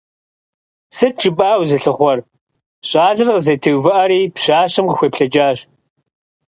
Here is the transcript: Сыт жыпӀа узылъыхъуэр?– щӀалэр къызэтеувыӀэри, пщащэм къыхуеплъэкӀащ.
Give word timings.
Сыт 0.97 1.15
жыпӀа 1.21 1.51
узылъыхъуэр?– 1.61 2.19
щӀалэр 2.89 3.27
къызэтеувыӀэри, 3.35 4.19
пщащэм 4.35 4.85
къыхуеплъэкӀащ. 4.87 5.59